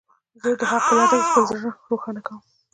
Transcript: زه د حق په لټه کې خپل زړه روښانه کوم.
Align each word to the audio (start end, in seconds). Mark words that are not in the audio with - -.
زه 0.41 0.49
د 0.59 0.61
حق 0.71 0.81
په 0.87 0.93
لټه 0.99 1.17
کې 1.21 1.27
خپل 1.29 1.43
زړه 1.49 1.69
روښانه 1.89 2.21
کوم. 2.27 2.39